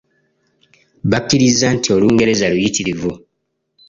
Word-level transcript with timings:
Bakkiriza 1.11 1.67
nti 1.75 1.87
Olungereza 1.95 2.45
luyitirivu. 2.53 3.11